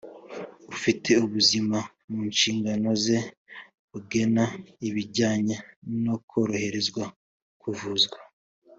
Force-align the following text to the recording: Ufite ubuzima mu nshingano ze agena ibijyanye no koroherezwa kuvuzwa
Ufite 0.73 1.09
ubuzima 1.25 1.77
mu 2.09 2.19
nshingano 2.31 2.89
ze 3.03 3.17
agena 3.97 4.45
ibijyanye 4.87 5.55
no 6.03 6.15
koroherezwa 6.29 7.03
kuvuzwa 7.63 8.19